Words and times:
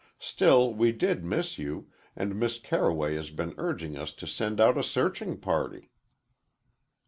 Still, 0.17 0.73
we 0.73 0.91
did 0.91 1.23
miss 1.23 1.59
you, 1.59 1.91
and 2.15 2.33
Miss 2.33 2.57
Carroway 2.57 3.15
has 3.17 3.29
been 3.29 3.53
urging 3.59 3.95
us 3.95 4.11
to 4.13 4.25
send 4.25 4.59
out 4.59 4.75
a 4.75 4.81
searching 4.81 5.37
party." 5.37 5.91